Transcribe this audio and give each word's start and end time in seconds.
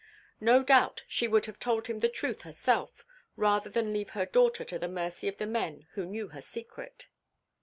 No 0.39 0.63
doubt 0.63 1.03
she 1.07 1.27
would 1.27 1.45
have 1.45 1.59
told 1.59 1.85
him 1.85 1.99
the 1.99 2.09
truth 2.09 2.41
herself 2.41 3.05
rather 3.35 3.69
than 3.69 3.93
leave 3.93 4.09
her 4.17 4.25
daughter 4.25 4.63
to 4.65 4.79
the 4.79 4.87
mercy 4.89 5.27
of 5.27 5.37
the 5.37 5.45
men 5.45 5.85
who 5.91 6.07
knew 6.07 6.29
her 6.29 6.41
secret. 6.41 7.05